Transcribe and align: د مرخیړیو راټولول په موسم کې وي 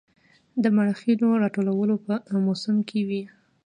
د 0.63 0.65
مرخیړیو 0.77 1.39
راټولول 1.43 1.89
په 2.05 2.35
موسم 2.45 2.75
کې 2.87 2.99
وي 3.07 3.23